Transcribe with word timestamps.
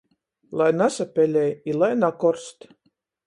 Lai 0.61 0.69
nasapelej 0.77 1.51
i 1.73 1.77
lai 1.83 1.91
nakorst. 2.01 2.69